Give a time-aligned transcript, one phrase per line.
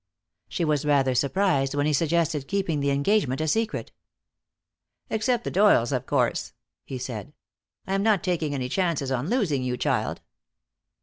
[0.47, 3.91] She was rather surprised when he suggested keeping the engagement a secret.
[5.11, 7.33] "Except the Doyles, of course," he said.
[7.85, 10.21] "I am not taking any chances on losing you, child."